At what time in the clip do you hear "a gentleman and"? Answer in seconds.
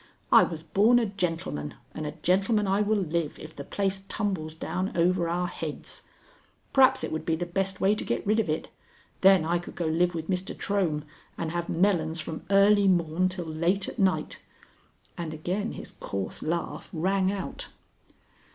0.97-2.07